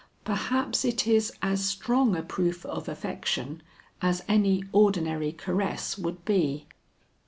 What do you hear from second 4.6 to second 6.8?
ordinary caress would be."